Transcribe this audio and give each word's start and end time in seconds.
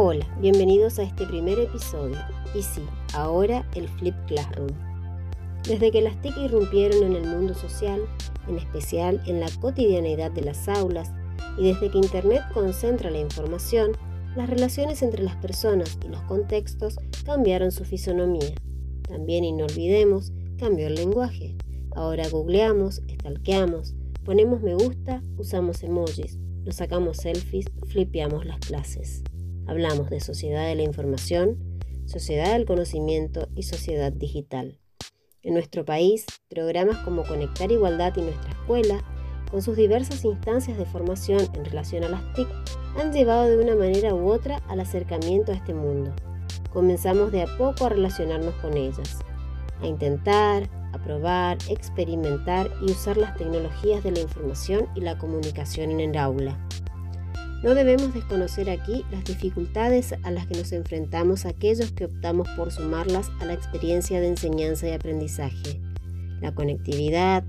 Hola, 0.00 0.24
bienvenidos 0.40 1.00
a 1.00 1.02
este 1.02 1.26
primer 1.26 1.58
episodio. 1.58 2.14
Y 2.54 2.62
sí, 2.62 2.82
ahora 3.14 3.68
el 3.74 3.88
Flip 3.88 4.14
Classroom. 4.28 4.68
Desde 5.64 5.90
que 5.90 6.00
las 6.00 6.22
TIC 6.22 6.36
irrumpieron 6.36 7.02
en 7.02 7.16
el 7.16 7.26
mundo 7.26 7.52
social, 7.52 8.02
en 8.46 8.58
especial 8.58 9.20
en 9.26 9.40
la 9.40 9.48
cotidianeidad 9.60 10.30
de 10.30 10.42
las 10.42 10.68
aulas, 10.68 11.10
y 11.58 11.64
desde 11.64 11.90
que 11.90 11.98
Internet 11.98 12.42
concentra 12.54 13.10
la 13.10 13.18
información, 13.18 13.90
las 14.36 14.48
relaciones 14.48 15.02
entre 15.02 15.24
las 15.24 15.34
personas 15.34 15.98
y 16.06 16.08
los 16.10 16.22
contextos 16.22 16.96
cambiaron 17.24 17.72
su 17.72 17.84
fisonomía. 17.84 18.54
También, 19.02 19.42
y 19.42 19.50
no 19.50 19.64
olvidemos, 19.64 20.30
cambió 20.60 20.86
el 20.86 20.94
lenguaje. 20.94 21.56
Ahora 21.96 22.28
googleamos, 22.28 23.02
stalkeamos, 23.14 23.96
ponemos 24.24 24.62
me 24.62 24.74
gusta, 24.74 25.24
usamos 25.38 25.82
emojis, 25.82 26.38
nos 26.64 26.76
sacamos 26.76 27.16
selfies, 27.16 27.66
flipeamos 27.88 28.46
las 28.46 28.60
clases. 28.60 29.24
Hablamos 29.68 30.08
de 30.08 30.20
sociedad 30.20 30.66
de 30.66 30.74
la 30.76 30.82
información, 30.82 31.78
sociedad 32.06 32.54
del 32.54 32.64
conocimiento 32.64 33.48
y 33.54 33.64
sociedad 33.64 34.10
digital. 34.10 34.78
En 35.42 35.52
nuestro 35.52 35.84
país, 35.84 36.24
programas 36.48 36.96
como 37.04 37.22
Conectar 37.22 37.70
Igualdad 37.70 38.16
y 38.16 38.22
Nuestra 38.22 38.50
Escuela, 38.50 39.04
con 39.50 39.60
sus 39.60 39.76
diversas 39.76 40.24
instancias 40.24 40.78
de 40.78 40.86
formación 40.86 41.40
en 41.52 41.66
relación 41.66 42.02
a 42.04 42.08
las 42.08 42.32
TIC, 42.32 42.48
han 42.96 43.12
llevado 43.12 43.44
de 43.44 43.62
una 43.62 43.76
manera 43.76 44.14
u 44.14 44.30
otra 44.30 44.56
al 44.68 44.80
acercamiento 44.80 45.52
a 45.52 45.56
este 45.56 45.74
mundo. 45.74 46.14
Comenzamos 46.72 47.30
de 47.30 47.42
a 47.42 47.58
poco 47.58 47.84
a 47.84 47.90
relacionarnos 47.90 48.54
con 48.62 48.74
ellas, 48.74 49.18
a 49.82 49.86
intentar, 49.86 50.70
a 50.94 50.98
probar, 51.04 51.58
experimentar 51.68 52.70
y 52.80 52.90
usar 52.90 53.18
las 53.18 53.36
tecnologías 53.36 54.02
de 54.02 54.12
la 54.12 54.20
información 54.20 54.88
y 54.94 55.02
la 55.02 55.18
comunicación 55.18 55.90
en 55.90 56.00
el 56.00 56.16
aula. 56.16 56.58
No 57.62 57.74
debemos 57.74 58.14
desconocer 58.14 58.70
aquí 58.70 59.04
las 59.10 59.24
dificultades 59.24 60.14
a 60.22 60.30
las 60.30 60.46
que 60.46 60.54
nos 60.54 60.70
enfrentamos 60.70 61.44
aquellos 61.44 61.90
que 61.90 62.04
optamos 62.04 62.48
por 62.50 62.70
sumarlas 62.70 63.30
a 63.40 63.46
la 63.46 63.54
experiencia 63.54 64.20
de 64.20 64.28
enseñanza 64.28 64.86
y 64.86 64.92
aprendizaje. 64.92 65.80
La 66.40 66.54
conectividad, 66.54 67.42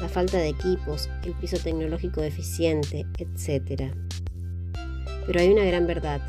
la 0.00 0.08
falta 0.08 0.38
de 0.38 0.50
equipos, 0.50 1.10
el 1.24 1.32
piso 1.32 1.56
tecnológico 1.58 2.20
deficiente, 2.20 3.06
etc. 3.18 3.92
Pero 5.26 5.40
hay 5.40 5.48
una 5.48 5.64
gran 5.64 5.88
verdad. 5.88 6.20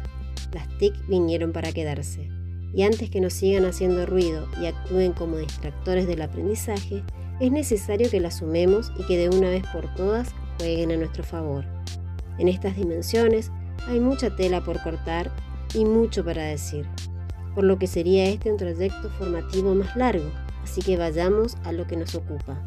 Las 0.51 0.67
TIC 0.79 0.95
vinieron 1.07 1.51
para 1.51 1.71
quedarse. 1.71 2.31
Y 2.73 2.81
antes 2.81 3.11
que 3.11 3.21
nos 3.21 3.33
sigan 3.33 3.65
haciendo 3.65 4.07
ruido 4.07 4.47
y 4.59 4.65
actúen 4.65 5.13
como 5.13 5.37
distractores 5.37 6.07
del 6.07 6.23
aprendizaje, 6.23 7.03
es 7.39 7.51
necesario 7.51 8.09
que 8.09 8.19
las 8.19 8.37
sumemos 8.37 8.91
y 8.97 9.03
que 9.03 9.17
de 9.17 9.29
una 9.29 9.49
vez 9.49 9.63
por 9.71 9.93
todas 9.93 10.33
jueguen 10.57 10.91
a 10.91 10.97
nuestro 10.97 11.23
favor. 11.23 11.65
En 12.39 12.47
estas 12.47 12.75
dimensiones 12.75 13.51
hay 13.87 13.99
mucha 13.99 14.35
tela 14.35 14.63
por 14.63 14.81
cortar 14.81 15.31
y 15.73 15.85
mucho 15.85 16.23
para 16.23 16.43
decir, 16.43 16.85
por 17.55 17.63
lo 17.63 17.77
que 17.79 17.87
sería 17.87 18.25
este 18.29 18.51
un 18.51 18.57
trayecto 18.57 19.09
formativo 19.11 19.73
más 19.73 19.95
largo, 19.95 20.29
así 20.63 20.81
que 20.81 20.97
vayamos 20.97 21.55
a 21.63 21.71
lo 21.71 21.87
que 21.87 21.97
nos 21.97 22.15
ocupa. 22.15 22.63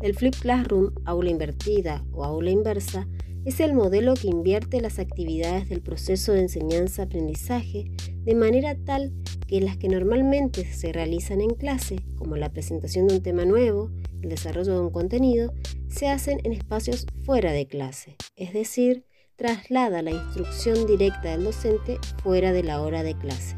El 0.00 0.14
Flip 0.14 0.34
Classroom, 0.34 0.90
aula 1.04 1.30
invertida 1.30 2.04
o 2.12 2.24
aula 2.24 2.50
inversa, 2.50 3.06
es 3.46 3.60
el 3.60 3.74
modelo 3.74 4.14
que 4.14 4.28
invierte 4.28 4.80
las 4.80 4.98
actividades 4.98 5.68
del 5.68 5.80
proceso 5.80 6.32
de 6.32 6.40
enseñanza-aprendizaje 6.40 7.90
de 8.24 8.34
manera 8.34 8.74
tal 8.74 9.12
que 9.46 9.60
las 9.60 9.76
que 9.76 9.88
normalmente 9.88 10.64
se 10.64 10.92
realizan 10.92 11.40
en 11.40 11.50
clase, 11.50 11.96
como 12.16 12.36
la 12.36 12.52
presentación 12.52 13.06
de 13.06 13.14
un 13.14 13.22
tema 13.22 13.44
nuevo, 13.44 13.90
el 14.20 14.30
desarrollo 14.30 14.74
de 14.74 14.80
un 14.80 14.90
contenido, 14.90 15.54
se 15.88 16.08
hacen 16.08 16.40
en 16.44 16.52
espacios 16.52 17.06
fuera 17.24 17.52
de 17.52 17.66
clase, 17.66 18.16
es 18.36 18.52
decir, 18.52 19.04
traslada 19.36 20.02
la 20.02 20.10
instrucción 20.10 20.86
directa 20.86 21.30
del 21.30 21.44
docente 21.44 21.98
fuera 22.22 22.52
de 22.52 22.62
la 22.62 22.80
hora 22.80 23.02
de 23.02 23.16
clase 23.16 23.56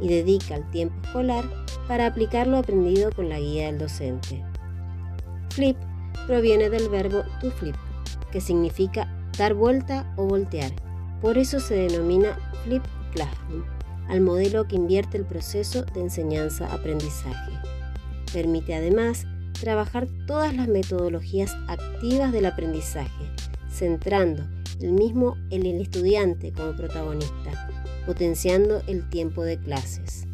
y 0.00 0.08
dedica 0.08 0.54
el 0.54 0.70
tiempo 0.70 0.94
escolar 1.04 1.44
para 1.88 2.06
aplicar 2.06 2.46
lo 2.46 2.58
aprendido 2.58 3.10
con 3.12 3.28
la 3.28 3.38
guía 3.38 3.66
del 3.66 3.78
docente. 3.78 4.44
Flip 5.50 5.76
proviene 6.26 6.70
del 6.70 6.88
verbo 6.88 7.22
to 7.40 7.50
flip, 7.50 7.74
que 8.30 8.40
significa 8.40 9.08
dar 9.36 9.54
vuelta 9.54 10.12
o 10.16 10.24
voltear. 10.24 10.72
Por 11.20 11.38
eso 11.38 11.58
se 11.58 11.74
denomina 11.74 12.38
Flip 12.62 12.84
Classroom, 13.12 13.64
al 14.08 14.20
modelo 14.20 14.68
que 14.68 14.76
invierte 14.76 15.16
el 15.16 15.24
proceso 15.24 15.82
de 15.82 16.00
enseñanza-aprendizaje. 16.00 17.52
Permite 18.32 18.74
además 18.74 19.26
trabajar 19.52 20.06
todas 20.26 20.54
las 20.54 20.68
metodologías 20.68 21.56
activas 21.66 22.32
del 22.32 22.46
aprendizaje, 22.46 23.24
centrando 23.70 24.44
el 24.80 24.92
mismo 24.92 25.36
en 25.50 25.66
el 25.66 25.80
estudiante 25.80 26.52
como 26.52 26.72
protagonista, 26.72 27.68
potenciando 28.06 28.82
el 28.86 29.08
tiempo 29.08 29.42
de 29.42 29.58
clases. 29.58 30.26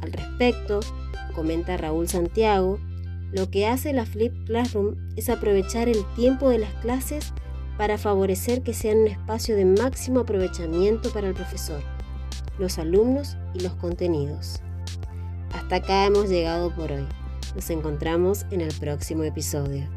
Al 0.00 0.12
respecto, 0.12 0.80
comenta 1.34 1.76
Raúl 1.76 2.08
Santiago, 2.08 2.78
lo 3.32 3.50
que 3.50 3.66
hace 3.66 3.92
la 3.92 4.06
Flip 4.06 4.32
Classroom 4.46 4.96
es 5.16 5.28
aprovechar 5.28 5.88
el 5.88 6.04
tiempo 6.16 6.48
de 6.48 6.58
las 6.58 6.72
clases 6.76 7.32
para 7.76 7.98
favorecer 7.98 8.62
que 8.62 8.74
sean 8.74 8.98
un 8.98 9.08
espacio 9.08 9.54
de 9.54 9.64
máximo 9.64 10.20
aprovechamiento 10.20 11.10
para 11.10 11.28
el 11.28 11.34
profesor, 11.34 11.82
los 12.58 12.78
alumnos 12.78 13.36
y 13.54 13.60
los 13.60 13.74
contenidos. 13.74 14.60
Hasta 15.52 15.76
acá 15.76 16.06
hemos 16.06 16.28
llegado 16.28 16.74
por 16.74 16.90
hoy. 16.90 17.06
Nos 17.58 17.70
encontramos 17.70 18.46
en 18.52 18.60
el 18.60 18.72
próximo 18.72 19.24
episodio. 19.24 19.88